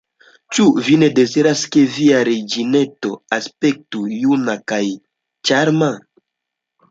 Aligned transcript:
Ĉu 0.55 0.63
Vi 0.85 0.93
ne 1.01 1.07
deziras, 1.17 1.59
ke 1.75 1.81
Via 1.97 2.21
reĝineto 2.29 3.11
aspektu 3.37 4.01
juna 4.13 4.55
kaj 4.73 4.81
ĉarma? 5.51 5.91